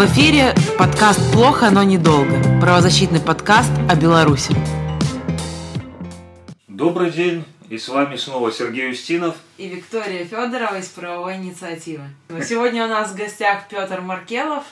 [0.00, 2.40] В эфире подкаст «Плохо, но недолго».
[2.58, 4.56] Правозащитный подкаст о Беларуси.
[6.66, 9.36] Добрый день, и с вами снова Сергей Устинов.
[9.58, 12.04] И Виктория Федорова из правовой инициативы.
[12.42, 14.64] Сегодня у нас в гостях Петр Маркелов,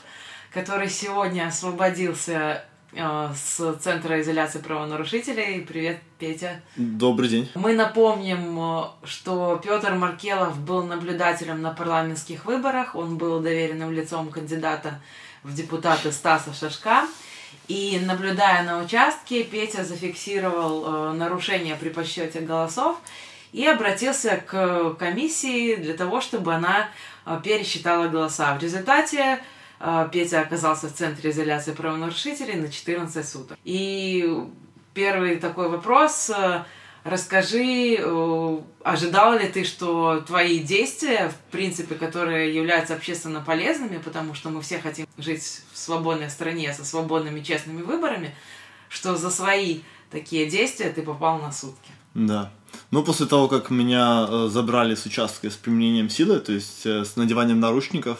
[0.51, 2.65] который сегодня освободился
[2.95, 5.61] э, с Центра изоляции правонарушителей.
[5.61, 6.63] Привет, Петя.
[6.77, 7.51] Добрый день.
[7.55, 12.95] Мы напомним, э, что Петр Маркелов был наблюдателем на парламентских выборах.
[12.95, 15.02] Он был доверенным лицом кандидата
[15.42, 17.06] в депутаты Стаса Шашка.
[17.66, 22.98] И наблюдая на участке, Петя зафиксировал э, нарушение при подсчете голосов
[23.52, 26.88] и обратился к комиссии для того, чтобы она
[27.27, 28.55] э, пересчитала голоса.
[28.55, 29.41] В результате
[29.80, 33.59] э, Петя оказался в центре изоляции правонарушителей на 14 суток.
[33.65, 34.46] И
[34.95, 36.65] первый такой вопрос э,
[37.05, 44.35] Расскажи, э, ожидал ли ты, что твои действия, в принципе, которые являются общественно полезными, потому
[44.35, 48.35] что мы все хотим жить в свободной стране со свободными честными выборами,
[48.88, 51.91] что за свои такие действия ты попал на сутки?
[52.15, 52.51] Да.
[52.91, 57.04] Ну, после того, как меня э, забрали с участка с применением силы, то есть э,
[57.04, 58.19] с надеванием наручников,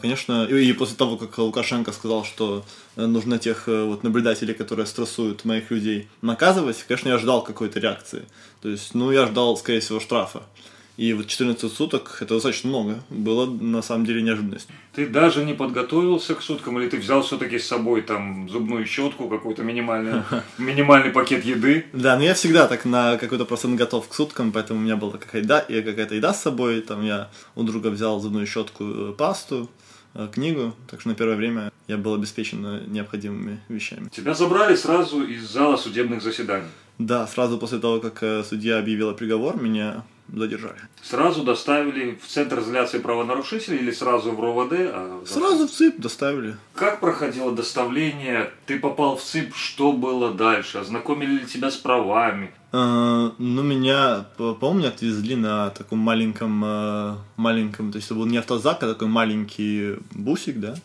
[0.00, 2.64] конечно, и после того, как Лукашенко сказал, что
[2.96, 7.78] э, нужно тех э, вот наблюдателей, которые стрессуют моих людей, наказывать, конечно, я ждал какой-то
[7.78, 8.24] реакции.
[8.62, 10.44] То есть, ну, я ждал, скорее всего, штрафа.
[11.00, 13.02] И вот 14 суток это достаточно много.
[13.08, 14.74] Было на самом деле неожиданностью.
[14.92, 19.30] Ты даже не подготовился к суткам, или ты взял все-таки с собой там зубную щетку,
[19.30, 20.22] какой-то минимальный,
[20.58, 21.86] минимальный пакет еды?
[21.94, 25.12] Да, но я всегда так на какой-то процент готов к суткам, поэтому у меня была
[25.12, 26.82] какая-то еда, какая-то еда с собой.
[26.82, 29.70] Там я у друга взял зубную щетку, э, пасту,
[30.12, 34.10] э, книгу, так что на первое время я был обеспечен необходимыми вещами.
[34.10, 36.68] Тебя забрали сразу из зала судебных заседаний?
[36.98, 40.76] Да, сразу после того, как э, судья объявила приговор, меня задержали.
[41.02, 44.72] Сразу доставили в Центр изоляции правонарушителей или сразу в РОВД?
[44.72, 46.56] А сразу в ЦИП доставили.
[46.74, 48.50] Как проходило доставление?
[48.66, 50.78] Ты попал в ЦИП, что было дальше?
[50.78, 52.52] Ознакомили ли тебя с правами?
[52.72, 54.26] А, ну, меня,
[54.60, 59.08] помню, отвезли на таком маленьком, э, маленьком, то есть это был не автозак, а такой
[59.08, 60.76] маленький бусик, да,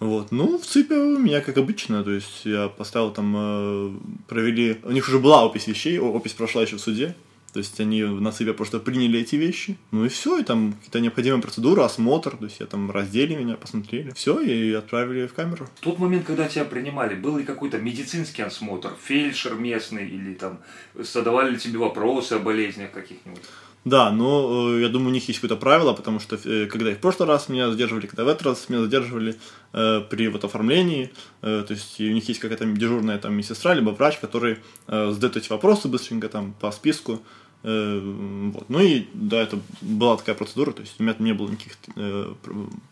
[0.00, 0.32] вот.
[0.32, 3.90] Ну, в ЦИПе у меня как обычно, то есть я поставил там, э,
[4.28, 7.14] провели, у них уже была опись вещей, опись прошла еще в суде,
[7.54, 9.78] то есть они на себя просто приняли эти вещи.
[9.92, 13.54] Ну и все, и там какие-то необходимые процедуры, осмотр, то есть я там раздели меня,
[13.54, 14.10] посмотрели.
[14.10, 15.68] Все, и отправили в камеру.
[15.76, 20.58] В тот момент, когда тебя принимали, был ли какой-то медицинский осмотр, фельдшер местный, или там
[20.94, 23.44] задавали ли тебе вопросы о болезнях каких-нибудь?
[23.84, 26.94] Да, но э, я думаю, у них есть какое-то правило, потому что э, когда и
[26.94, 29.36] в прошлый раз меня задерживали, когда в этот раз меня задерживали
[29.74, 31.12] э, при вот оформлении,
[31.42, 35.36] э, то есть у них есть какая-то дежурная там медсестра, либо врач, который э, задает
[35.36, 37.22] эти вопросы быстренько там по списку,
[37.64, 38.68] вот.
[38.68, 42.34] Ну и да, это была такая процедура, то есть у меня не было никаких э,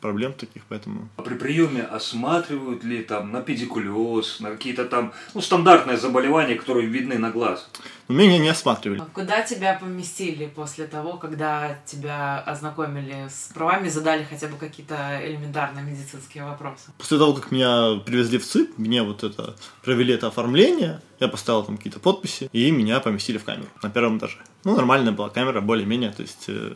[0.00, 1.08] проблем таких, поэтому...
[1.16, 6.86] А при приеме осматривают ли там на педикулез, на какие-то там, ну, стандартные заболевания, которые
[6.86, 7.68] видны на глаз?
[8.08, 9.00] Меня не осматривали.
[9.00, 15.20] А куда тебя поместили после того, когда тебя ознакомили с правами, задали хотя бы какие-то
[15.22, 16.90] элементарные медицинские вопросы?
[16.98, 21.62] После того, как меня привезли в ЦИП, мне вот это провели это оформление, я поставил
[21.62, 24.38] там какие-то подписи, и меня поместили в камеру на первом этаже.
[24.64, 26.74] Ну, нормальная была камера, более-менее, то есть э,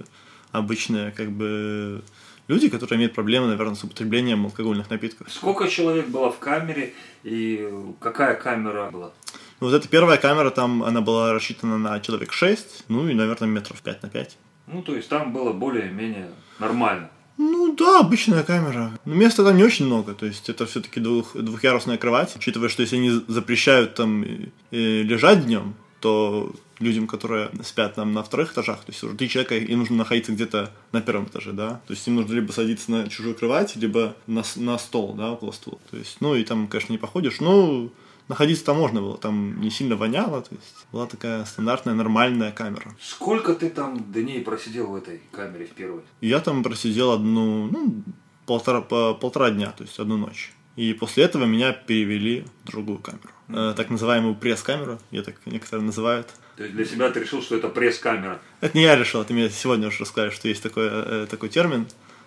[0.53, 2.03] обычная, как бы,
[2.49, 5.33] люди, которые имеют проблемы, наверное, с употреблением алкогольных напитков.
[5.33, 7.69] Сколько человек было в камере и
[8.01, 9.13] какая камера была?
[9.61, 13.49] Ну, вот эта первая камера, там она была рассчитана на человек 6, ну и, наверное,
[13.49, 14.37] метров 5 на 5.
[14.67, 17.11] Ну, то есть там было более-менее нормально.
[17.39, 18.93] Ну да, обычная камера.
[19.05, 22.35] Но места там не очень много, то есть это все-таки двух, двухъярусная кровать.
[22.35, 24.25] Учитывая, что если они запрещают там
[24.71, 29.57] лежать днем, то людям, которые спят там на вторых этажах, то есть уже три человека,
[29.57, 33.09] им нужно находиться где-то на первом этаже, да, то есть им нужно либо садиться на
[33.09, 36.93] чужую кровать, либо на, на стол, да, около стула, то есть, ну и там, конечно,
[36.93, 37.91] не походишь, но
[38.29, 42.95] находиться там можно было, там не сильно воняло, то есть была такая стандартная нормальная камера.
[43.01, 46.03] Сколько ты там дней просидел в этой камере в первой?
[46.21, 48.03] Я там просидел одну, ну,
[48.45, 50.53] полтора, по, полтора дня, то есть одну ночь.
[50.77, 53.31] И после этого меня перевели в другую камеру.
[53.49, 56.29] Э, так называемую пресс-камеру, я так некоторые называют.
[56.57, 58.41] То есть для себя ты решил, что это пресс-камера?
[58.61, 61.87] Это не я решил, это мне сегодня уже рассказали, что есть такой, э, такой термин.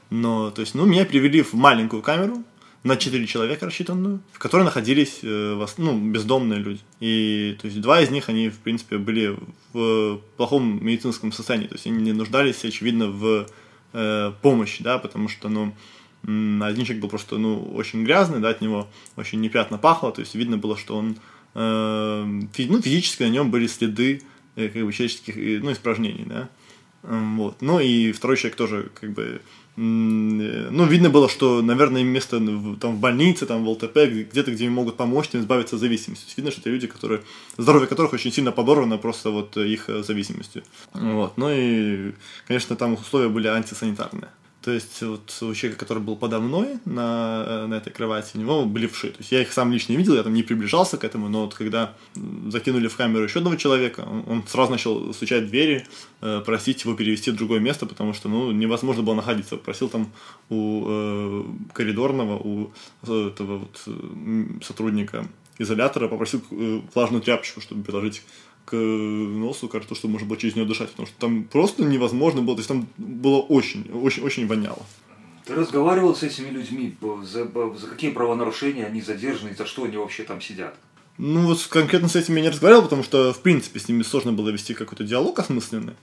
[0.10, 2.44] Но, то есть, ну, меня перевели в маленькую камеру,
[2.84, 6.80] на 4 человека рассчитанную, в которой находились э, ну, бездомные люди.
[7.02, 9.38] И то есть два из них, они, в принципе, были
[9.74, 13.48] в плохом медицинском состоянии, то есть они не нуждались, очевидно, в
[13.92, 15.76] э, помощи, да, потому что, ну,
[16.24, 20.36] один человек был просто, ну, очень грязный, да, от него очень неприятно пахло, то есть
[20.36, 21.18] видно было, что он,
[21.56, 24.22] э, ну, физически на нем были следы,
[24.56, 26.50] э, как бы, человеческих, ну, испражнений, да,
[27.04, 27.62] Вот.
[27.62, 29.42] Ну и второй человек тоже как бы
[29.82, 32.42] ну, видно было, что, наверное, место
[32.82, 33.98] там, в больнице, там, в ЛТП,
[34.30, 36.24] где-то, где им могут помочь им избавиться от зависимости.
[36.24, 37.22] То есть видно, что это люди, которые,
[37.58, 40.64] здоровье которых очень сильно подорвано просто вот их э, зависимостью.
[40.94, 41.38] Вот.
[41.38, 42.12] Ну и,
[42.46, 44.28] конечно, там условия были антисанитарные.
[44.62, 48.40] То есть вот у человека, который был подо мной на, э, на этой кровати, у
[48.40, 49.10] него были вши.
[49.12, 51.54] То есть я их сам лично видел, я там не приближался к этому, но вот
[51.54, 51.96] когда
[52.48, 55.88] закинули в камеру еще одного человека, он, сразу начал стучать в двери,
[56.22, 59.56] э, просить его перевести в другое место, потому что ну, невозможно было находиться.
[59.56, 60.12] Просил там
[60.50, 62.74] у э, коридорного, у
[63.04, 63.88] этого вот
[64.62, 65.26] сотрудника
[65.60, 68.24] изолятора, попросил э, влажную тряпочку, чтобы приложить
[68.70, 72.56] к носу, кажется, что можно было через нее дышать, потому что там просто невозможно было,
[72.56, 74.86] то есть там было очень, очень, очень воняло.
[75.46, 80.24] Ты разговаривал с этими людьми, за, за какие правонарушения они задержаны, за что они вообще
[80.24, 80.76] там сидят?
[81.18, 84.32] Ну вот конкретно с этими я не разговаривал, потому что, в принципе, с ними сложно
[84.32, 85.96] было вести какой-то диалог осмысленный.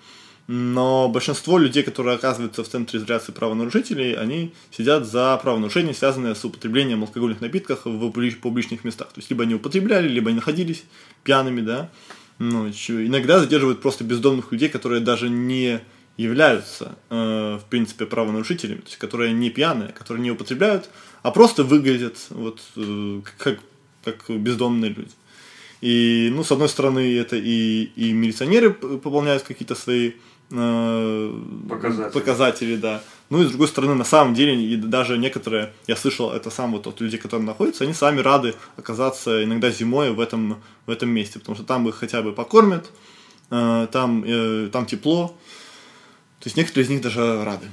[0.48, 6.44] Но большинство людей, которые оказываются в центре изоляции правонарушителей, они сидят за правонарушения, связанные с
[6.44, 8.10] употреблением алкогольных напитков в
[8.40, 9.08] публичных местах.
[9.08, 10.84] То есть, либо они употребляли, либо они находились
[11.24, 11.90] пьяными, да,
[12.38, 15.80] ну, иногда задерживают просто бездомных людей, которые даже не
[16.16, 20.88] являются, э, в принципе, правонарушителями, то есть которые не пьяные, которые не употребляют,
[21.22, 23.58] а просто выглядят вот э, как,
[24.04, 25.12] как бездомные люди.
[25.82, 30.12] И, ну, с одной стороны, это и, и милиционеры пополняют какие-то свои
[30.50, 32.12] э, показатели.
[32.12, 33.02] показатели, да.
[33.28, 36.72] Ну и с другой стороны, на самом деле, и даже некоторые, я слышал это сам
[36.72, 41.10] вот от людей, которые находятся, они сами рады оказаться иногда зимой в этом, в этом
[41.10, 42.90] месте, потому что там их хотя бы покормят,
[43.50, 45.36] э, там, э, там тепло.
[46.38, 47.66] То есть некоторые из них даже рады.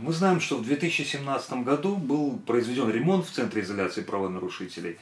[0.00, 4.96] Мы знаем, что в 2017 году был произведен ремонт в Центре изоляции правонарушителей.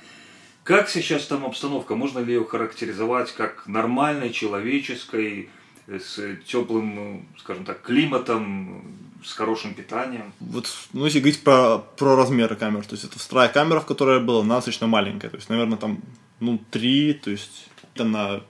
[0.65, 1.95] Как сейчас там обстановка?
[1.95, 5.51] Можно ли ее характеризовать как нормальной, человеческой,
[5.87, 8.83] с теплым, скажем так, климатом,
[9.25, 10.33] с хорошим питанием.
[10.41, 14.21] Вот, ну, если говорить про, про размеры камер, то есть это вторая камера, в которой
[14.21, 16.01] была, она достаточно маленькая, то есть, наверное, там,
[16.41, 18.43] ну, 3, то есть, там на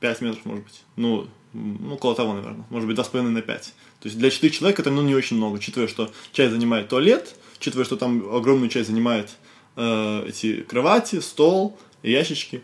[0.00, 3.74] 5 метров, может быть, ну, ну, около того, наверное, может быть, 2,5 на 5.
[4.00, 7.36] То есть, для 4 человек это, ну, не очень много, учитывая, что часть занимает туалет,
[7.58, 9.30] учитывая, что там огромную часть занимает
[9.76, 12.62] э, эти кровати, стол, ящички,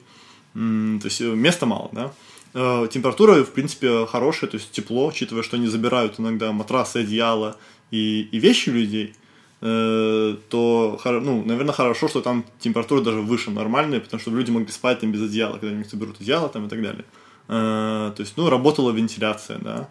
[0.55, 2.12] М- то есть, места мало, да.
[2.54, 7.56] Э, температура, в принципе, хорошая, то есть тепло, учитывая, что они забирают иногда матрасы, одеяла
[7.90, 9.14] и, и вещи людей,
[9.62, 14.70] э, то, ну, наверное, хорошо, что там температура даже выше нормальная, потому что люди могли
[14.70, 17.04] спать там без одеяла, когда они соберут одеяло там и так далее.
[17.49, 19.88] Э, то есть, ну, работала вентиляция, да.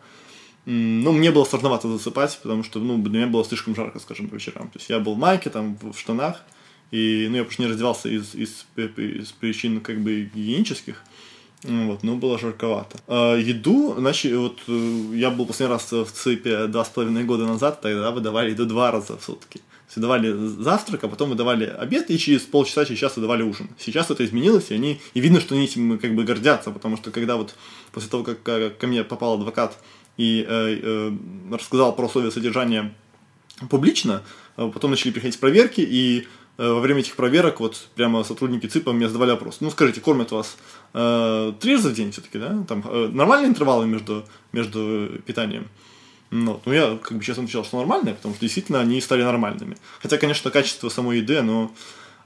[0.65, 4.35] Ну, мне было сложновато засыпать, потому что, ну, для меня было слишком жарко, скажем, по
[4.35, 4.69] вечерам.
[4.69, 6.43] То есть я был в майке, там, в штанах,
[6.91, 11.01] и, ну, я просто не раздевался из, из, из причин, как бы, гигиенических.
[11.63, 12.97] Вот, ну, было жарковато.
[13.07, 17.45] А, еду, значит, вот э, я был последний раз в ЦИПе два с половиной года
[17.45, 19.61] назад, тогда выдавали еду два раза в сутки.
[19.95, 23.69] Выдавали завтрак, а потом выдавали обед, и через полчаса, через час выдавали ужин.
[23.77, 27.11] Сейчас это изменилось, и они, и видно, что они этим как бы гордятся, потому что
[27.11, 27.53] когда вот
[27.91, 28.41] после того, как
[28.77, 29.77] ко мне попал адвокат
[30.17, 31.11] и э, э,
[31.51, 32.95] рассказал про условия содержания
[33.69, 34.23] публично,
[34.55, 38.91] а потом начали приходить проверки, и Э, во время этих проверок вот прямо сотрудники ЦИПа
[38.91, 39.57] мне задавали вопрос.
[39.61, 40.57] Ну, скажите, кормят вас
[40.93, 42.63] э, три раза в день все-таки, да?
[42.67, 45.67] Там э, нормальные интервалы между, между питанием?
[46.29, 49.75] Ну, ну, я, как бы, честно отвечал, что нормальные, потому что действительно они стали нормальными.
[50.01, 51.71] Хотя, конечно, качество самой еды, оно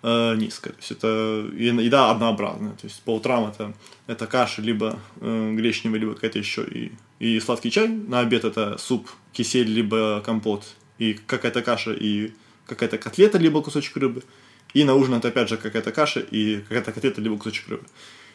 [0.03, 0.73] э, низкое.
[0.73, 2.73] То есть это еда однообразная.
[2.73, 3.73] То есть по утрам это,
[4.05, 7.87] это каша, либо э, гречневая, либо какая-то еще и, и сладкий чай.
[7.87, 10.65] На обед это суп, кисель, либо компот,
[10.99, 12.31] и какая-то каша, и
[12.65, 14.23] какая-то котлета, либо кусочек рыбы.
[14.73, 17.85] И на ужин это опять же какая-то каша и какая-то котлета, либо кусочек рыбы.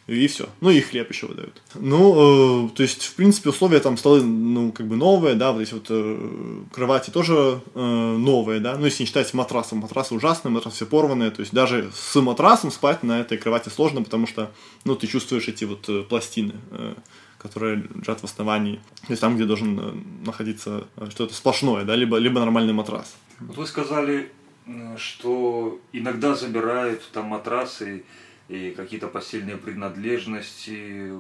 [0.06, 0.49] И все.
[0.60, 1.62] Ну и хлеб еще выдают.
[1.75, 5.60] Ну, э, то есть, в принципе, условия там столы, ну, как бы новые, да, вот
[5.60, 8.76] эти вот э, кровати тоже э, новые, да.
[8.76, 12.72] Ну, если не считать матрасом, матрасы ужасные, матрасы все порванные, то есть даже с матрасом
[12.72, 14.50] спать на этой кровати сложно, потому что,
[14.84, 16.94] ну, ты чувствуешь эти вот э, пластины, э,
[17.40, 19.92] которые лежат в основании, то есть там, где должен э,
[20.26, 23.16] находиться э, что-то сплошное, да, либо, либо нормальный матрас.
[23.40, 24.30] Вот вы сказали,
[24.97, 28.04] что иногда забирают там матрасы
[28.49, 31.12] и какие-то постельные принадлежности.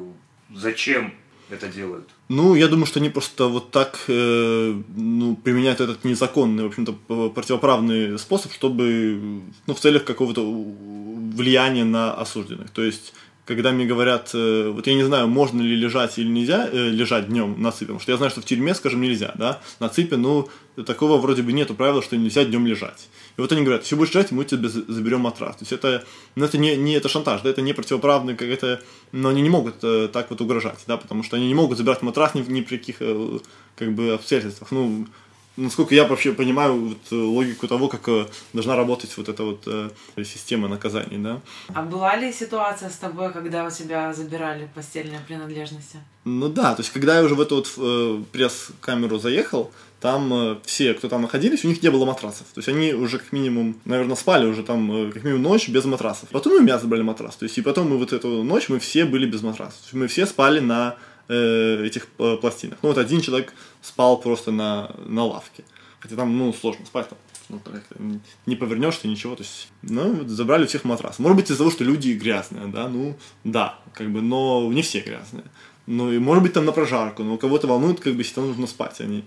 [0.54, 1.14] Зачем
[1.48, 2.08] это делают?
[2.28, 7.30] Ну, я думаю, что они просто вот так э, ну, применяют этот незаконный, в общем-то,
[7.30, 12.70] противоправный способ, чтобы, ну, в целях какого-то влияния на осужденных.
[12.70, 13.14] То есть
[13.50, 17.26] когда мне говорят, э, вот я не знаю, можно ли лежать или нельзя э, лежать
[17.26, 20.16] днем на цыпе, потому что я знаю, что в тюрьме, скажем, нельзя, да, на цыпе,
[20.16, 20.48] ну,
[20.86, 23.08] такого вроде бы нету правила, что нельзя днем лежать.
[23.36, 25.56] И вот они говорят, если будешь лежать, мы тебе заберем матрас.
[25.56, 26.04] То есть это,
[26.36, 28.80] ну, это не, не это шантаж, да, это не противоправный как это,
[29.10, 32.02] но они не могут э, так вот угрожать, да, потому что они не могут забирать
[32.02, 33.38] матрас ни, ни при каких, э,
[33.74, 34.70] как бы, обстоятельствах.
[34.70, 35.08] Ну,
[35.56, 39.62] насколько я вообще понимаю вот, э, логику того, как э, должна работать вот эта вот
[39.66, 39.90] э,
[40.24, 41.40] система наказаний, да.
[41.74, 45.98] А была ли ситуация с тобой, когда у тебя забирали постельные принадлежности?
[46.24, 50.56] Ну да, то есть когда я уже в эту вот э, пресс-камеру заехал, там э,
[50.64, 52.46] все, кто там находились, у них не было матрасов.
[52.54, 55.84] То есть они уже как минимум, наверное, спали уже там э, как минимум ночь без
[55.84, 56.28] матрасов.
[56.30, 57.36] Потом у меня забрали матрас.
[57.36, 59.92] То есть и потом мы вот эту ночь мы все были без матрасов.
[59.92, 60.96] Мы все спали на
[61.30, 62.78] э, этих э, пластинах.
[62.82, 65.64] Ну вот один человек спал просто на, на лавке.
[66.00, 67.18] Хотя там, ну, сложно спать там.
[67.50, 71.18] Ну, не повернешься, ничего, то есть, ну, вот забрали у всех матрас.
[71.18, 75.00] Может быть, из-за того, что люди грязные, да, ну, да, как бы, но не все
[75.00, 75.44] грязные.
[75.86, 79.00] Ну, и может быть, там на прожарку, но кого-то волнует, как бы, там нужно спать,
[79.00, 79.24] они...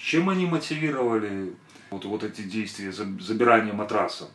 [0.00, 1.54] Чем они мотивировали
[1.90, 4.28] вот, вот эти действия, забирание матраса?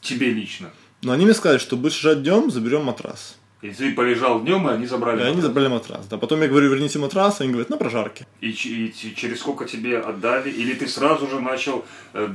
[0.00, 0.72] Тебе лично?
[1.02, 3.36] Ну, они мне сказали, что будешь лежать днем, заберем матрас.
[3.62, 5.32] И ты полежал днем, и они забрали И матрас.
[5.32, 6.06] они забрали матрас.
[6.08, 6.18] Да.
[6.18, 8.26] Потом я говорю, верните матрас, они говорят, на прожарке.
[8.40, 10.50] И, и через сколько тебе отдали?
[10.50, 12.28] Или ты сразу же начал э,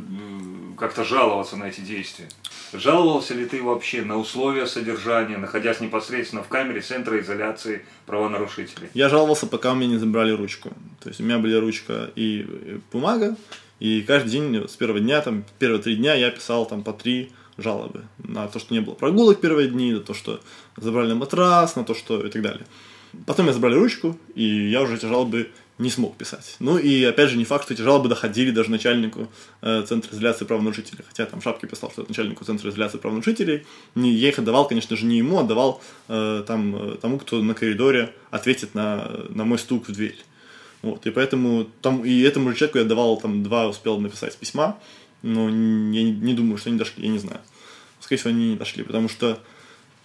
[0.78, 2.30] как-то жаловаться на эти действия?
[2.74, 8.90] Жаловался ли ты вообще на условия содержания, находясь непосредственно в камере Центра изоляции правонарушителей?
[8.94, 10.70] Я жаловался, пока у меня не забрали ручку.
[11.02, 13.36] То есть у меня были ручка и бумага,
[13.80, 17.32] и каждый день с первого дня, там, первые три дня я писал там по три
[17.58, 20.40] жалобы на то, что не было прогулок первые дни, на то, что
[20.76, 22.66] забрали матрас, на то, что и так далее.
[23.26, 26.56] Потом я забрали ручку, и я уже эти жалобы не смог писать.
[26.60, 29.28] Ну и опять же не факт, что эти жалобы доходили даже начальнику
[29.62, 31.04] э, Центра изоляции правонарушителей.
[31.08, 33.66] Хотя там Шапки писал, что это начальнику Центра изоляции правонарушителей.
[33.94, 37.54] Не, я их отдавал, конечно же, не ему, отдавал э, там, э, тому, кто на
[37.54, 40.18] коридоре ответит на, на мой стук в дверь.
[40.82, 44.80] Вот, и поэтому там, и этому же человеку я давал там два, успел написать письма,
[45.22, 47.42] но я не, не думаю, что они дошли, я не знаю.
[48.08, 49.38] Скорее всего, они не дошли, потому что,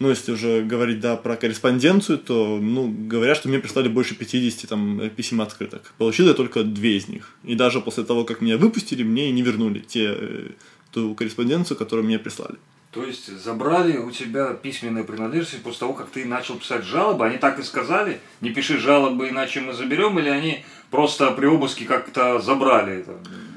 [0.01, 4.69] ну, если уже говорить, да, про корреспонденцию, то, ну, говорят, что мне прислали больше 50
[4.69, 5.95] там писем открыток.
[5.99, 7.31] Получил я только две из них.
[7.45, 10.49] И даже после того, как меня выпустили, мне не вернули те, э,
[10.91, 12.57] ту корреспонденцию, которую мне прислали.
[12.91, 17.25] То есть забрали у тебя письменные принадлежности после того, как ты начал писать жалобы?
[17.25, 18.21] Они так и сказали?
[18.41, 20.19] Не пиши жалобы, иначе мы заберем?
[20.19, 23.15] Или они просто при обыске как-то забрали это,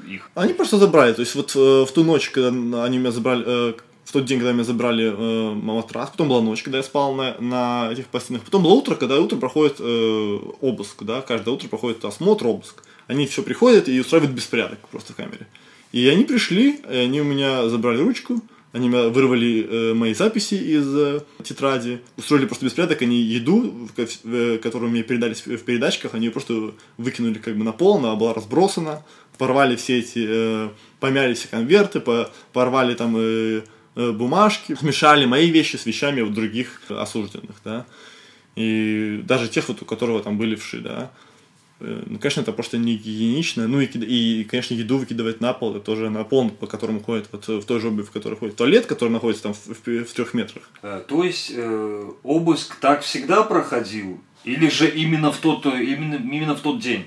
[0.08, 0.30] их?
[0.34, 1.12] Они просто забрали.
[1.12, 3.74] То есть вот э, в ту ночь, когда они меня забрали, э,
[4.06, 7.36] в тот день, когда меня забрали э, матрас, потом была ночь, когда я спал на,
[7.40, 12.04] на этих пластинах, потом было утро, когда утро проходит э, обыск, да, каждое утро проходит
[12.04, 12.84] осмотр, обыск.
[13.08, 15.48] Они все приходят и устраивают беспорядок просто в камере.
[15.90, 20.86] И они пришли, и они у меня забрали ручку, они вырвали э, мои записи из
[20.96, 26.32] э, тетради, устроили просто беспорядок, они еду, э, которую мне передали в передачках, они ее
[26.32, 29.02] просто выкинули как бы на пол, она была разбросана,
[29.36, 30.68] порвали все эти, э,
[31.00, 33.62] помяли все конверты, по, порвали там э,
[33.96, 37.86] бумажки, смешали мои вещи с вещами вот других осужденных, да,
[38.54, 41.10] и даже тех, вот, у которого там были вши, да,
[41.78, 43.68] Э, ну, конечно, это просто не гигиенично.
[43.68, 47.28] Ну и, и, конечно, еду выкидывать на пол, это тоже на пол, по которому ходит,
[47.32, 50.12] вот в той же обуви, в которой ходит туалет, который находится там в, в, в
[50.12, 50.70] трех метрах.
[50.82, 54.20] Э, то есть э, обыск так всегда проходил?
[54.44, 57.06] Или же именно в тот, именно, именно в тот день?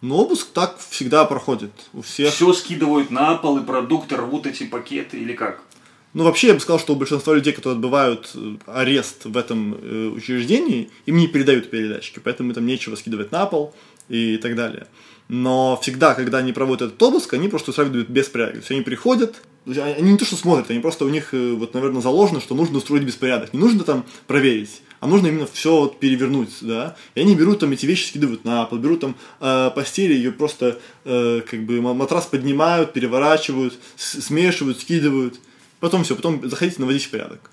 [0.00, 2.32] Ну, обыск так всегда проходит у всех.
[2.32, 5.62] Все скидывают на пол, и продукты рвут эти пакеты, или как?
[6.12, 9.74] Ну, вообще, я бы сказал, что у большинства людей, которые отбывают э, арест в этом
[9.74, 13.74] э, учреждении, им не передают передатчики, поэтому там нечего скидывать на пол
[14.08, 14.88] и так далее.
[15.28, 18.54] Но всегда, когда они проводят этот обыск, они просто устраивают беспорядок.
[18.54, 21.74] То есть они приходят, они не то что смотрят, они просто у них, э, вот,
[21.74, 23.52] наверное, заложено, что нужно устроить беспорядок.
[23.52, 26.96] Не нужно там проверить, а нужно именно все вот перевернуть, да.
[27.14, 30.80] И они берут там эти вещи, скидывают на пол, берут там э, постели, ее просто
[31.04, 35.38] э, как бы матрас поднимают, переворачивают, смешивают, скидывают.
[35.80, 37.50] Потом все, потом заходите, наводите порядок.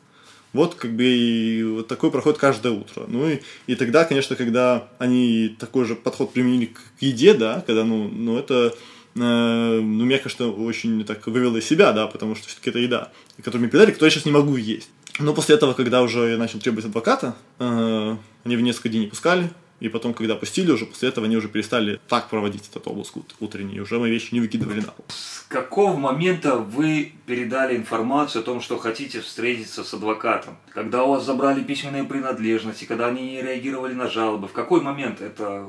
[0.53, 3.05] Вот как бы и вот такой проходит каждое утро.
[3.07, 7.83] Ну и, и тогда, конечно, когда они такой же подход применили к еде, да, когда,
[7.83, 8.73] ну, ну это,
[9.15, 13.11] э, ну, меня, конечно, очень так вывело из себя, да, потому что все-таки это еда,
[13.37, 14.89] которую мне передали, которую я сейчас не могу есть.
[15.19, 19.07] Но после этого, когда уже я начал требовать адвоката, э, они в несколько дней не
[19.07, 23.17] пускали, и потом, когда пустили уже, после этого они уже перестали так проводить этот обыск
[23.39, 25.05] утренний, уже мои вещи не выкидывали на пол.
[25.09, 30.57] С какого момента вы передали информацию о том, что хотите встретиться с адвокатом?
[30.73, 34.47] Когда у вас забрали письменные принадлежности, когда они не реагировали на жалобы?
[34.47, 35.65] В какой момент это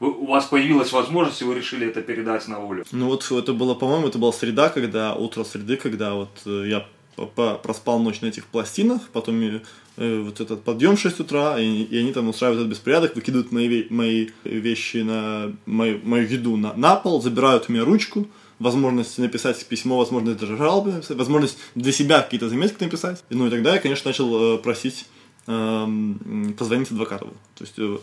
[0.00, 2.84] у вас появилась возможность, и вы решили это передать на волю?
[2.92, 6.86] Ну вот это было, по-моему, это была среда, когда, утро среды, когда вот э, я
[7.62, 9.40] проспал ночь на этих пластинах, потом
[9.96, 13.52] э, вот этот подъем в 6 утра, и, и они там устраивают этот беспорядок, выкидывают
[13.52, 18.26] мои, мои вещи на мою, мою еду на, на пол, забирают у меня ручку,
[18.58, 23.22] возможность написать письмо, возможность даже жалобы, возможность для себя какие-то заметки написать.
[23.30, 25.06] Ну и тогда я, конечно, начал э, просить
[25.46, 27.34] позвонить адвокату.
[27.54, 27.98] То есть, э,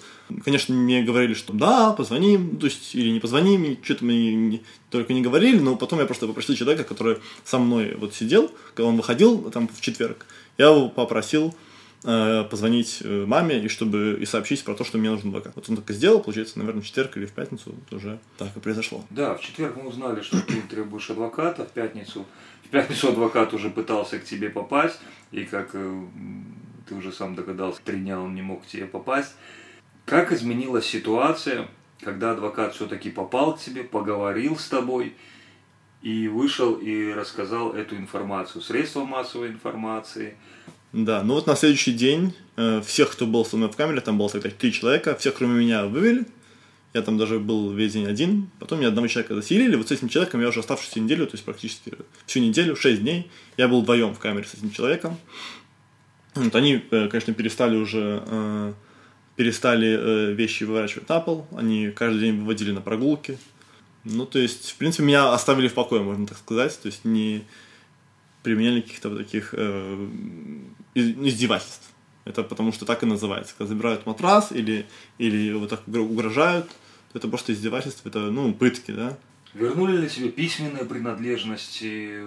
[0.46, 5.14] конечно, мне говорили, что да, позвоним, то есть, или не позвоним, что-то мне не, только
[5.14, 8.98] не говорили, но потом я просто попросил человека, который со мной вот сидел, когда он
[8.98, 10.28] выходил там в четверг,
[10.60, 11.56] я его попросил
[12.04, 15.54] э, позвонить э, маме и чтобы и сообщить про то, что мне нужен адвокат.
[15.56, 18.60] Вот он так и сделал, получается, наверное, в четверг или в пятницу уже так и
[18.60, 19.04] произошло.
[19.10, 22.28] Да, в четверг мы узнали, что ты требуешь адвоката, в пятницу
[22.64, 25.00] в пятницу адвокат уже пытался к тебе попасть,
[25.32, 26.06] и как э,
[26.92, 29.34] ты уже сам догадался, три дня он не мог к тебе попасть.
[30.06, 31.70] Как изменилась ситуация,
[32.02, 35.16] когда адвокат все-таки попал к тебе, поговорил с тобой
[36.02, 40.36] и вышел и рассказал эту информацию, средства массовой информации,
[40.92, 44.18] да, ну вот на следующий день э, всех, кто был со мной в камере, там
[44.18, 46.26] было тогда три человека, всех, кроме меня, вывели.
[46.94, 48.50] Я там даже был весь день один.
[48.60, 49.78] Потом меня одного человека заселили.
[49.78, 51.94] Вот с этим человеком я уже оставшуюся неделю, то есть практически
[52.26, 55.18] всю неделю, шесть дней, я был вдвоем в камере с этим человеком.
[56.36, 58.74] Вот они, э, конечно, перестали уже э,
[59.36, 61.48] перестали э, вещи выворачивать на пол.
[61.56, 63.38] Они каждый день выводили на прогулки.
[64.04, 66.80] Ну, то есть, в принципе, меня оставили в покое, можно так сказать.
[66.82, 67.44] То есть, не
[68.44, 70.08] применяли каких-то вот таких э,
[70.96, 71.90] издевательств.
[72.26, 73.54] Это потому что так и называется.
[73.58, 74.86] Когда забирают матрас или,
[75.18, 76.70] или вот так угрожают,
[77.14, 79.18] это просто издевательство, это, ну, пытки, да.
[79.54, 82.22] Вернули ли себе письменные принадлежности,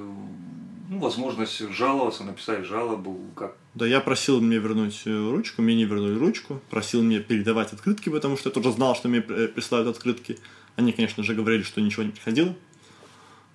[0.89, 3.57] ну, возможность жаловаться, написать жалобу, как?
[3.75, 8.11] Да, я просил мне вернуть э, ручку, мне не вернули ручку, просил мне передавать открытки,
[8.11, 10.39] потому что я тоже знал, что мне присылают открытки.
[10.77, 12.55] Они, конечно же, говорили, что ничего не приходило.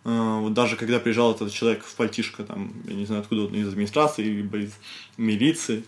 [0.03, 3.67] А, вот даже когда приезжал этот человек в пальтишко, там, я не знаю откуда, из
[3.67, 4.73] администрации, либо из
[5.17, 5.83] милиции,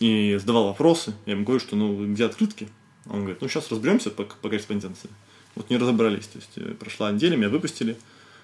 [0.00, 2.68] и задавал вопросы, я ему говорю, что ну где открытки?
[3.06, 5.10] Он говорит, ну сейчас разберемся по, по корреспонденции.
[5.56, 7.96] Вот не разобрались, то есть э, прошла неделя, меня выпустили.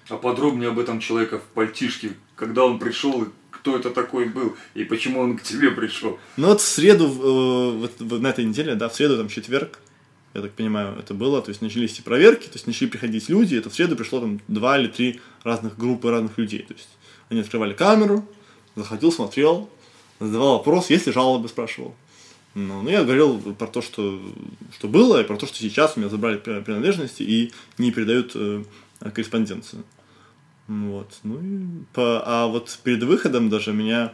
[0.09, 4.83] А подробнее об этом человека в пальтишке, когда он пришел, кто это такой был и
[4.83, 6.19] почему он к тебе пришел?
[6.35, 9.79] Ну вот в среду, э, вот на этой неделе, да, в среду, там, четверг,
[10.33, 13.55] я так понимаю, это было, то есть начались эти проверки, то есть начали приходить люди,
[13.55, 16.89] это в среду пришло там два или три разных группы разных людей, то есть
[17.29, 18.27] они открывали камеру,
[18.75, 19.69] заходил, смотрел,
[20.19, 21.95] задавал вопрос, есть ли жалобы, спрашивал.
[22.55, 24.21] Ну, ну, я говорил про то, что,
[24.77, 28.63] что было, и про то, что сейчас у меня забрали принадлежности и не передают э,
[28.99, 29.83] корреспонденцию.
[30.67, 31.19] Вот.
[31.23, 34.13] Ну, и по, а вот перед выходом даже меня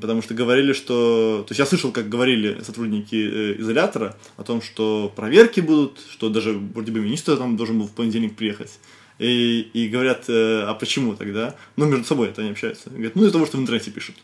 [0.00, 1.44] Потому что говорили, что...
[1.46, 6.28] То есть я слышал, как говорили сотрудники э, изолятора о том, что проверки будут, что
[6.30, 8.78] даже вроде бы министр там должен был в понедельник приехать.
[9.18, 11.54] И, и говорят, э, а почему тогда?
[11.76, 12.90] Ну, между собой это они общаются.
[12.90, 14.16] Говорят, ну, из-за того, что в интернете пишут.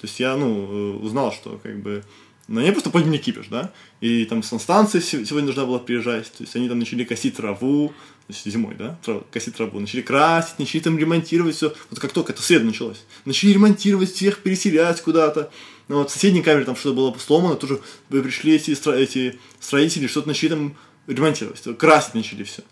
[0.00, 2.04] То есть я, ну, э, узнал, что как бы
[2.48, 6.54] но они просто подняли кипиш, да, и там санстанция сегодня должна была приезжать, то есть
[6.54, 7.92] они там начали косить траву,
[8.28, 8.98] значит, зимой, да,
[9.32, 13.52] косить траву, начали красить, начали там ремонтировать все, вот как только это среда началось, начали
[13.52, 15.50] ремонтировать всех, переселять куда-то,
[15.88, 18.92] ну, вот в соседней камере там что-то было сломано, тоже пришли эти, стро...
[18.92, 22.62] эти строители, что-то начали там ремонтировать, красить начали все.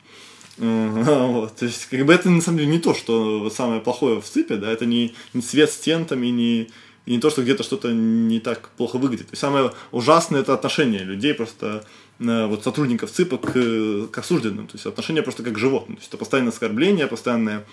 [0.56, 4.24] Вот, то есть, как бы это на самом деле не то, что самое плохое в
[4.24, 6.68] ЦИПе, да, это не, не цвет стен там и не
[7.06, 9.28] и не то, что где-то что-то не так плохо выглядит.
[9.30, 11.84] Есть самое ужасное это отношение людей просто
[12.18, 14.66] э, вот сотрудников ЦИПа к, к осужденным.
[14.66, 15.96] То есть отношение просто как к животным.
[15.96, 17.64] То есть это постоянное оскорбление, постоянное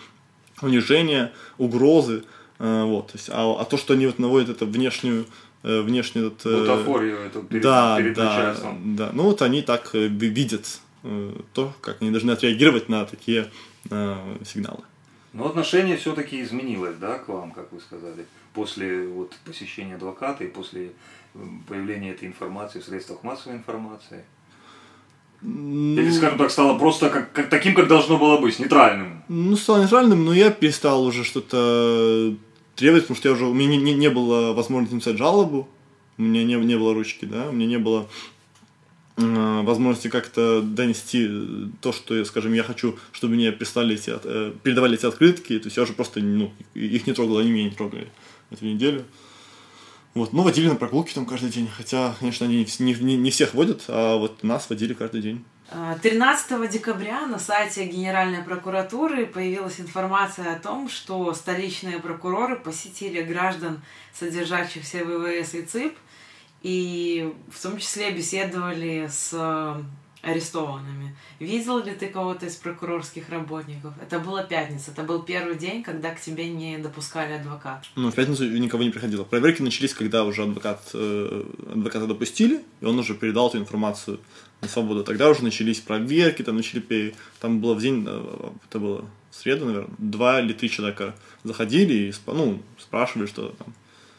[0.62, 2.24] унижение, угрозы.
[2.60, 3.08] Э, вот.
[3.08, 5.26] То есть, а, а то, что они вот наводят это внешнюю
[5.64, 8.96] э, внешнюю вот, Бутафорию эту перед, да, перед да, начальством.
[8.98, 10.82] Да, ну вот они так видят
[11.54, 13.50] то, как они должны отреагировать на такие
[13.90, 14.84] сигналы.
[15.34, 20.48] Но отношение все-таки изменилось, да, к вам, как вы сказали, после вот, посещения адвоката и
[20.48, 20.92] после
[21.68, 24.24] появления этой информации в средствах массовой информации?
[25.42, 29.24] Ну, Или, скажем так, стало просто как, как таким, как должно было быть, нейтральным?
[29.28, 32.36] Ну, стало нейтральным, но я перестал уже что-то
[32.76, 35.68] требовать, потому что я уже, у меня не, не, не было возможности написать жалобу,
[36.18, 38.08] у меня не, не было ручки, да, у меня не было
[39.18, 41.30] Э, возможности как-то донести
[41.82, 45.78] то, что, скажем, я хочу, чтобы мне прислали эти, э, передавали эти открытки, то есть
[45.78, 48.08] я уже просто, ну, их не трогал, они меня не трогали
[48.52, 49.06] эту неделю.
[50.14, 53.54] Вот, ну, водили на прогулки там каждый день, хотя, конечно, они не, не, не всех
[53.54, 55.46] водят, а вот нас водили каждый день.
[56.02, 63.82] 13 декабря на сайте Генеральной прокуратуры появилась информация о том, что столичные прокуроры посетили граждан,
[64.14, 65.98] содержащихся в ВВС и ЦИП,
[66.62, 69.82] и в том числе беседовали с
[70.22, 71.16] арестованными.
[71.40, 73.94] Видел ли ты кого-то из прокурорских работников?
[74.02, 77.88] Это была пятница, это был первый день, когда к тебе не допускали адвоката.
[77.96, 79.24] Ну, в пятницу никого не приходило.
[79.24, 84.20] Проверки начались, когда уже адвокат, э, адвоката допустили, и он уже передал эту информацию
[84.62, 85.04] на свободу.
[85.04, 89.66] Тогда уже начались проверки, там начали, там было в день, э, это было в среду,
[89.66, 93.74] наверное, два или три человека заходили и ну, спрашивали, что там.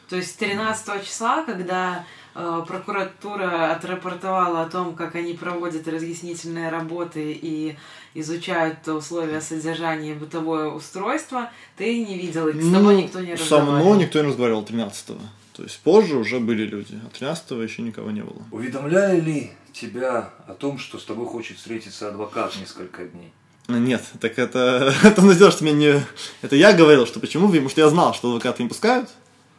[0.09, 7.77] То есть 13 числа, когда прокуратура отрапортовала о том, как они проводят разъяснительные работы и
[8.15, 13.35] изучают условия содержания и бытовое устройство, ты не видел их, с ну, тобой никто не
[13.35, 13.79] разговаривал.
[13.79, 15.21] Со мной никто не разговаривал 13-го.
[15.55, 18.43] То есть позже уже были люди, а 13-го еще никого не было.
[18.51, 23.33] Уведомляли ли тебя о том, что с тобой хочет встретиться адвокат несколько дней?
[23.69, 26.03] Нет, так это, это он сделал, что меня не...
[26.41, 29.11] Это я говорил, что почему, потому что я знал, что адвокаты не пускают.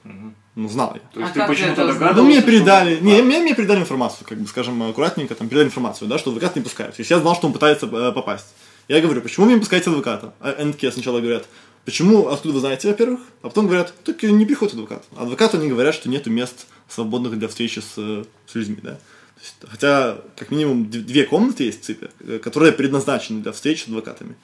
[0.03, 0.33] Угу.
[0.55, 1.01] Ну, знал я.
[1.13, 2.21] То есть а ты почему-то догадывался?
[2.21, 3.03] Ну, мне передали, что...
[3.03, 6.55] не, мне, мне передали информацию, как бы, скажем, аккуратненько, там, передали информацию, да, что адвокат
[6.55, 6.95] не пускают.
[6.95, 8.53] То есть я знал, что он пытается э, попасть.
[8.87, 10.33] Я говорю, почему вы не пускаете адвоката?
[10.39, 11.47] А они такие сначала говорят,
[11.85, 13.21] почему, откуда вы знаете, во-первых?
[13.41, 15.03] А потом говорят, так не приходит адвокат.
[15.15, 18.99] Адвокату они говорят, что нету мест свободных для встречи с, с людьми, да.
[19.39, 23.87] Есть, хотя, как минимум, две комнаты есть в ЦИПе, э, которые предназначены для встреч с
[23.87, 24.35] адвокатами.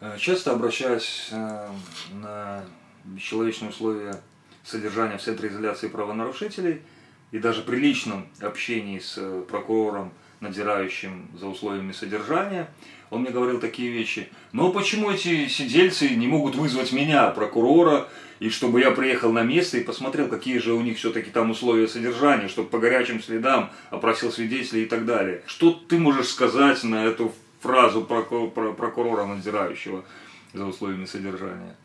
[0.00, 1.68] Э, часто обращаюсь э,
[2.12, 2.64] на
[3.04, 4.20] бесчеловечные условия
[4.66, 6.82] содержания в Центре изоляции правонарушителей
[7.30, 12.68] и даже при личном общении с э, прокурором, надзирающим за условиями содержания,
[13.10, 14.28] он мне говорил такие вещи.
[14.52, 19.78] Но почему эти сидельцы не могут вызвать меня, прокурора, и чтобы я приехал на место
[19.78, 24.30] и посмотрел, какие же у них все-таки там условия содержания, чтобы по горячим следам опросил
[24.30, 25.42] свидетелей и так далее.
[25.46, 30.04] Что ты можешь сказать на эту фразу прокурора надзирающего
[30.52, 31.76] за условиями содержания?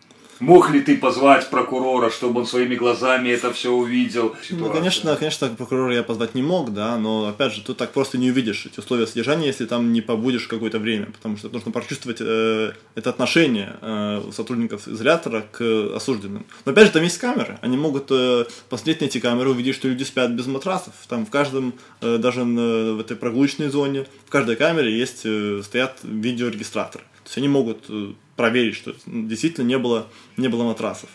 [0.41, 4.36] Мог ли ты позвать прокурора, чтобы он своими глазами это все увидел?
[4.41, 4.58] Ситуация.
[4.58, 8.17] Ну, конечно, конечно, прокурора я позвать не мог, да, но опять же, тут так просто
[8.17, 12.17] не увидишь эти условия содержания, если там не побудешь какое-то время, потому что нужно прочувствовать
[12.21, 16.45] э, это отношение э, сотрудников изолятора к осужденным.
[16.65, 19.88] Но опять же, там есть камеры, они могут э, посмотреть на эти камеры, увидеть, что
[19.88, 20.93] люди спят без матрасов.
[21.08, 25.99] Там в каждом, э, даже в этой прогулочной зоне, в каждой камере есть, э, стоят
[26.01, 27.04] видеорегистраторы.
[27.04, 31.10] То есть они могут э, проверить, что действительно не было, не было матрасов.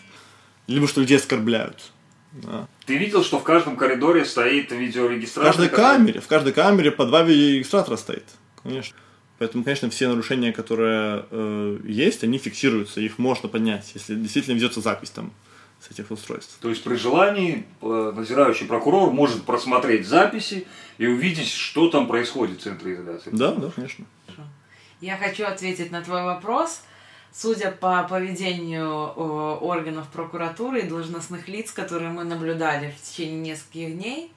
[0.67, 1.91] Либо что людей оскорбляют.
[2.31, 2.69] Да.
[2.85, 5.51] Ты видел, что в каждом коридоре стоит видеорегистратор?
[5.51, 5.97] В каждой который...
[5.97, 8.23] камере, в каждой камере по два видеорегистратора стоит,
[8.63, 8.95] конечно.
[9.39, 14.79] Поэтому, конечно, все нарушения, которые э, есть, они фиксируются, их можно поднять, если действительно ведется
[14.79, 15.33] запись там
[15.81, 16.57] с этих устройств.
[16.61, 20.65] То есть при желании э, надзирающий прокурор может просмотреть записи
[20.97, 23.31] и увидеть, что там происходит в центре изоляции.
[23.33, 24.05] Да, да, конечно.
[25.01, 26.81] Я хочу ответить на твой вопрос.
[27.33, 29.13] Судя по поведению
[29.61, 34.31] органов прокуратуры и должностных лиц, которые мы наблюдали в течение нескольких дней,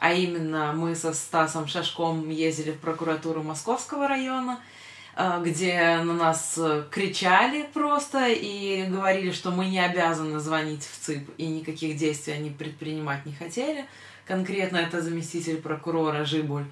[0.00, 4.60] а именно мы со Стасом Шашком ездили в прокуратуру Московского района,
[5.16, 6.58] э, где на нас
[6.90, 12.50] кричали просто и говорили, что мы не обязаны звонить в ЦИП и никаких действий они
[12.50, 13.86] предпринимать не хотели.
[14.26, 16.66] Конкретно это заместитель прокурора Жибуль.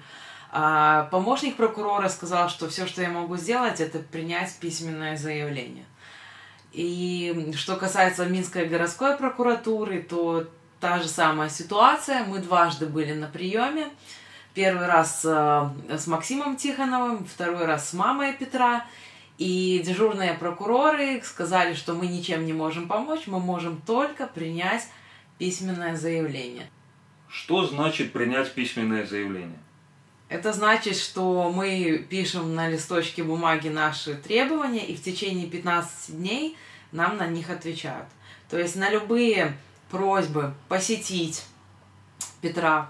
[0.51, 5.85] А помощник прокурора сказал, что все, что я могу сделать, это принять письменное заявление.
[6.71, 10.47] И что касается Минской городской прокуратуры, то
[10.79, 12.23] та же самая ситуация.
[12.25, 13.89] Мы дважды были на приеме.
[14.53, 18.85] Первый раз э, с Максимом Тихоновым, второй раз с мамой Петра.
[19.37, 24.87] И дежурные прокуроры сказали, что мы ничем не можем помочь, мы можем только принять
[25.37, 26.69] письменное заявление.
[27.29, 29.59] Что значит принять письменное заявление?
[30.29, 36.57] Это значит, что мы пишем на листочке бумаги наши требования, и в течение 15 дней
[36.91, 38.07] нам на них отвечают.
[38.49, 39.57] То есть на любые
[39.89, 41.45] просьбы посетить
[42.41, 42.89] Петра,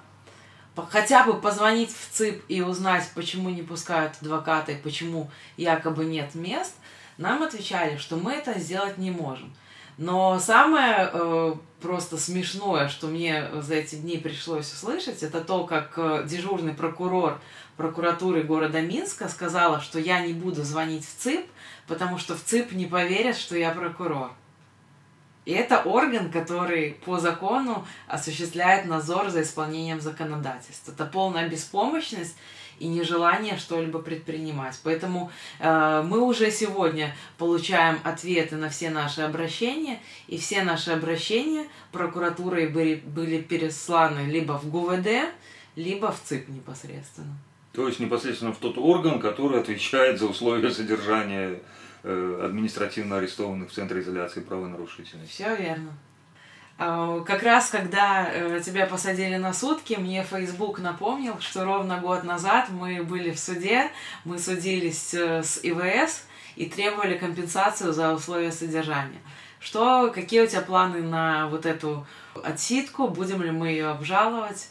[0.89, 6.33] хотя бы позвонить в ЦИП и узнать, почему не пускают адвоката и почему якобы нет
[6.33, 6.73] мест,
[7.17, 9.53] нам отвечали, что мы это сделать не можем.
[9.97, 15.93] Но самое э, просто смешное, что мне за эти дни пришлось услышать, это то, как
[15.97, 17.39] э, дежурный прокурор
[17.77, 21.45] прокуратуры города Минска сказала, что я не буду звонить в ЦИП,
[21.87, 24.31] потому что в ЦИП не поверят, что я прокурор.
[25.45, 30.91] И это орган, который по закону осуществляет надзор за исполнением законодательства.
[30.91, 32.35] Это полная беспомощность
[32.79, 34.79] и нежелание что-либо предпринимать.
[34.83, 41.65] Поэтому э, мы уже сегодня получаем ответы на все наши обращения, и все наши обращения
[41.91, 45.31] прокуратурой были, были пересланы либо в ГУВД,
[45.75, 47.37] либо в ЦИП непосредственно.
[47.73, 51.59] То есть непосредственно в тот орган, который отвечает за условия содержания
[52.03, 55.27] э, административно арестованных в Центре изоляции правонарушителей.
[55.27, 55.91] Все верно.
[56.79, 62.23] А, как раз, когда э, тебя посадили на сутки, мне Facebook напомнил, что ровно год
[62.23, 63.89] назад мы были в суде,
[64.25, 69.19] мы судились э, с ИВС и требовали компенсацию за условия содержания.
[69.59, 72.05] Что, какие у тебя планы на вот эту
[72.43, 73.07] отсидку?
[73.07, 74.69] Будем ли мы ее обжаловать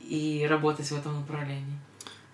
[0.00, 1.78] и работать в этом направлении?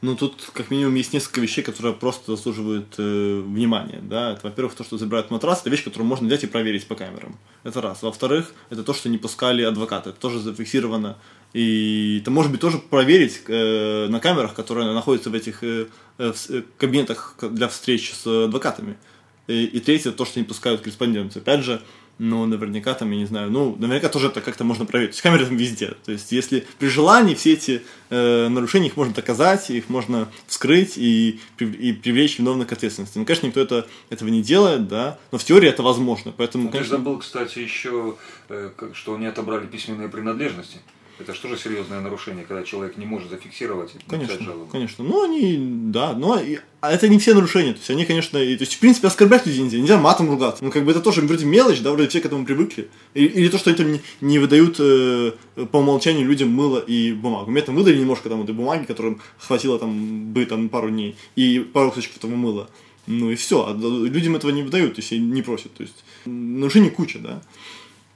[0.05, 4.33] Ну, тут как минимум есть несколько вещей, которые просто заслуживают э, внимания, да.
[4.33, 7.39] Это, во-первых, то, что забирают матрас, это вещь, которую можно взять и проверить по камерам.
[7.63, 8.03] Это раз.
[8.03, 10.11] Во-вторых, это то, что не пускали адвокаты.
[10.11, 11.17] Это тоже зафиксировано.
[11.55, 15.87] И это может быть тоже проверить э, на камерах, которые находятся в этих э,
[16.19, 18.99] э, э кабинетах для встреч с адвокатами.
[19.47, 21.41] И, и третье, то, что не пускают корреспонденцию.
[21.41, 21.81] Опять же,
[22.19, 25.21] ну, наверняка там, я не знаю, ну, наверняка тоже это как-то можно проверить.
[25.21, 25.95] Камеры там везде.
[26.05, 30.97] То есть, если при желании все эти э, нарушения, их можно доказать, их можно вскрыть
[30.97, 33.19] и, и привлечь виновных к ответственности.
[33.19, 36.33] Ну, конечно, никто это, этого не делает, да, но в теории это возможно.
[36.37, 36.97] Поэтому, а конечно...
[36.97, 38.17] Ты забыл, кстати, еще,
[38.49, 40.79] э, что они отобрали письменные принадлежности.
[41.19, 44.67] Это же серьезное нарушение, когда человек не может зафиксировать и конечно, жалобу?
[44.67, 45.57] Конечно, ну они,
[45.93, 46.41] да, но
[46.81, 49.47] а это не все нарушения, то есть они, конечно, и, то есть в принципе оскорблять
[49.47, 52.21] людей нельзя, нельзя матом ругаться, ну как бы это тоже вроде мелочь, да, вроде все
[52.21, 55.33] к этому привыкли, или, или то, что там не, не выдают э,
[55.71, 59.79] по умолчанию людям мыло и бумагу, мне там выдали немножко там этой бумаги, которым хватило
[59.79, 62.69] там бы там пару дней, и пару кусочков этого мыла,
[63.07, 66.91] ну и все, а людям этого не выдают, то есть не просят, то есть нарушений
[66.91, 67.41] куча, да.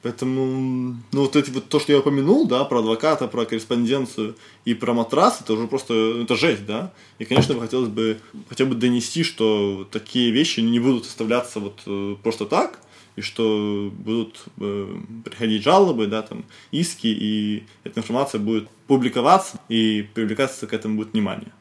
[0.09, 4.73] Поэтому, ну вот эти вот то, что я упомянул, да, про адвоката, про корреспонденцию и
[4.73, 6.95] про матрас, это уже просто, это жесть, да.
[7.19, 8.19] И, конечно, хотелось бы
[8.49, 12.81] хотя бы донести, что такие вещи не будут оставляться вот э, просто так,
[13.17, 20.09] и что будут э, приходить жалобы, да, там, иски, и эта информация будет публиковаться, и
[20.15, 21.53] привлекаться к этому будет внимание.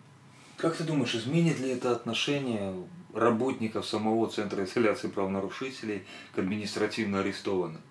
[0.55, 2.75] Как ты думаешь, изменит ли это отношение
[3.13, 7.81] работников самого Центра изоляции правонарушителей к административно арестованным?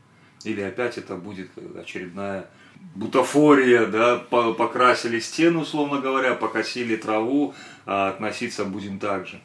[0.45, 2.47] Или опять это будет очередная
[2.95, 9.41] бутафория, да, покрасили стену, условно говоря, покосили траву, а относиться будем так же.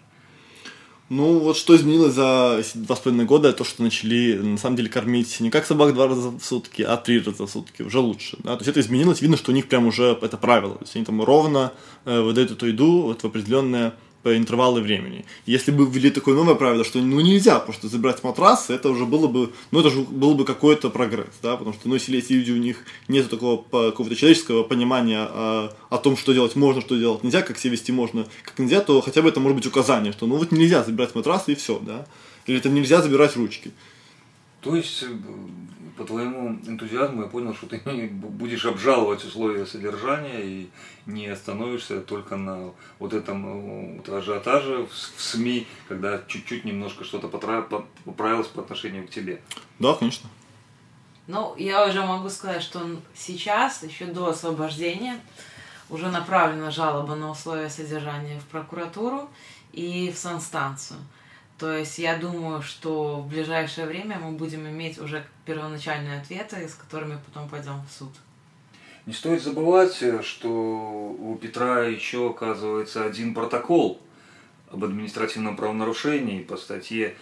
[1.09, 4.87] Ну, вот что изменилось за два с половиной года, то, что начали, на самом деле,
[4.87, 8.37] кормить не как собак два раза в сутки, а три раза в сутки, уже лучше.
[8.45, 8.55] Да?
[8.55, 10.75] То есть это изменилось, видно, что у них прям уже это правило.
[10.75, 11.73] То есть они там ровно
[12.05, 15.25] э, выдают эту еду вот в определенное по интервалы времени.
[15.45, 19.27] Если бы ввели такое новое правило, что ну нельзя просто забрать матрас, это уже было
[19.27, 22.51] бы, ну это же был бы какой-то прогресс, да, потому что, ну если эти люди,
[22.51, 27.23] у них нет такого какого-то человеческого понимания о, о том, что делать можно, что делать
[27.23, 30.27] нельзя, как себя вести можно, как нельзя, то хотя бы это может быть указание, что
[30.27, 32.05] ну вот нельзя забирать матрас и все, да,
[32.45, 33.71] или это нельзя забирать ручки.
[34.61, 35.03] То есть
[36.01, 37.79] по твоему энтузиазму я понял, что ты
[38.11, 40.69] будешь обжаловать условия содержания и
[41.05, 47.27] не остановишься только на вот этом э, вот ажиотаже в СМИ, когда чуть-чуть немножко что-то
[47.27, 49.41] поправилось по отношению к тебе.
[49.77, 50.27] Да, конечно.
[51.27, 52.81] Ну, я уже могу сказать, что
[53.13, 55.19] сейчас, еще до освобождения,
[55.91, 59.29] уже направлена жалоба на условия содержания в прокуратуру
[59.71, 60.99] и в санстанцию.
[61.61, 66.73] То есть я думаю, что в ближайшее время мы будем иметь уже первоначальные ответы, с
[66.73, 68.09] которыми потом пойдем в суд.
[69.05, 74.01] Не стоит забывать, что у Петра еще оказывается один протокол
[74.71, 77.15] об административном правонарушении по статье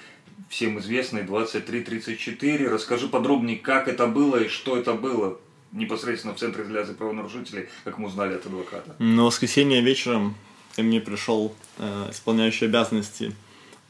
[0.48, 2.70] всем известной 2334.
[2.70, 5.38] Расскажи подробнее, как это было и что это было
[5.74, 8.96] непосредственно в Центре изоляции правонарушителей, как мы узнали от адвоката.
[9.00, 10.36] На воскресенье вечером
[10.78, 13.36] ко мне пришел э, исполняющий обязанности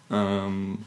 [0.09, 0.83] Эм,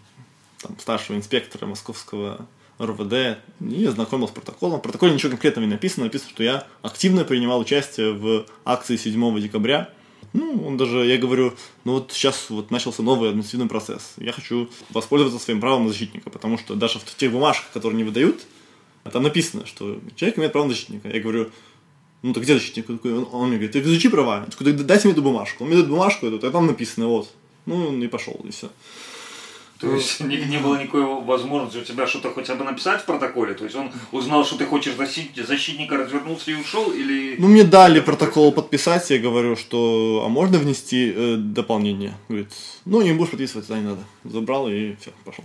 [0.62, 2.46] там, старшего инспектора московского
[2.80, 4.78] РВД и знакомил с протоколом.
[4.78, 6.06] В протоколе ничего конкретного не написано.
[6.06, 9.90] Написано, что я активно принимал участие в акции 7 декабря.
[10.32, 11.54] Ну, он даже, я говорю,
[11.84, 14.14] ну вот сейчас вот начался новый административный процесс.
[14.16, 18.04] Я хочу воспользоваться своим правом на защитника, потому что даже в тех бумажках, которые не
[18.04, 18.40] выдают,
[19.12, 21.08] там написано, что человек имеет право на защитника.
[21.08, 21.50] Я говорю,
[22.22, 22.88] ну так где защитник?
[22.88, 24.44] Он, он мне говорит, ты изучи права.
[24.44, 25.64] Я такой, дайте мне эту бумажку.
[25.64, 27.28] Он мне дает бумажку, эту, а там написано, вот.
[27.66, 28.70] Ну, и пошел, и все.
[29.82, 33.54] То есть не, не было никакой возможности у тебя что-то хотя бы написать в протоколе?
[33.54, 36.92] То есть он узнал, что ты хочешь защитить, защитника, развернулся и ушел?
[36.92, 37.34] Или...
[37.38, 42.14] Ну, мне дали протокол подписать, я говорю, что а можно внести э, дополнение?
[42.28, 42.52] Говорит,
[42.84, 44.02] ну, не будешь подписывать, тогда не надо.
[44.24, 45.44] Забрал и все, пошел.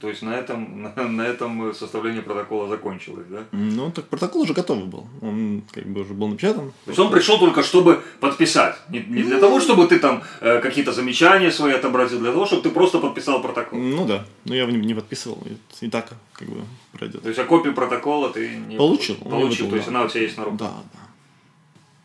[0.00, 3.44] То есть на этом, на, на этом составление протокола закончилось, да?
[3.52, 5.06] Ну, так протокол уже готовый был.
[5.22, 6.72] Он как бы уже был напечатан.
[6.84, 8.76] То есть он пришел только, чтобы подписать.
[8.90, 12.62] Не, не для того, чтобы ты там э, какие-то замечания свои отобразил, для того, чтобы
[12.62, 13.78] ты просто подписал протокол.
[13.78, 14.26] Ну да.
[14.44, 15.38] Но я его не, не подписывал.
[15.46, 17.22] И, и так как бы пройдет.
[17.22, 19.16] То есть а копию протокола ты не получил?
[19.16, 19.70] Получил.
[19.70, 20.58] То есть она у тебя есть на руках.
[20.58, 21.03] Да, да.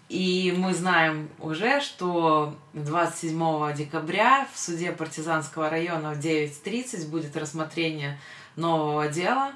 [0.09, 8.19] И мы знаем уже, что 27 декабря в суде партизанского района в 9.30 будет рассмотрение
[8.55, 9.53] нового дела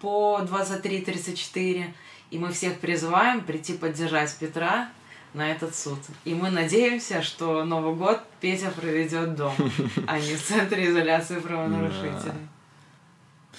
[0.00, 1.86] по 23-34.
[2.30, 4.90] И мы всех призываем прийти поддержать Петра
[5.32, 5.98] на этот суд.
[6.26, 9.54] И мы надеемся, что Новый год Петя проведет дома,
[10.06, 12.32] а не в центре изоляции правонарушителей.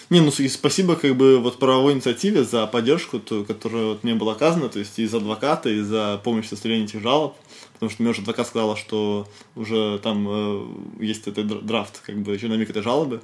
[0.10, 4.16] Не, ну и спасибо как бы вот правовой инициативе за поддержку, ту, которая вот мне
[4.16, 7.36] была оказана, то есть из адвоката, и за помощь в составлении этих жалоб,
[7.74, 10.66] потому что мне уже адвокат сказала, что уже там э,
[11.00, 13.22] есть этот драфт, как бы чиновник этой жалобы,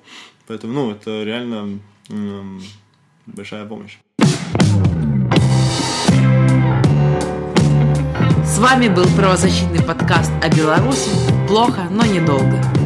[0.47, 1.79] поэтому, ну, это реально
[2.09, 2.43] э,
[3.27, 3.97] большая помощь.
[8.43, 11.09] С вами был правозащитный подкаст о Беларуси.
[11.47, 12.80] Плохо, но недолго.